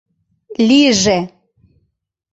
Лийже. 0.67 1.17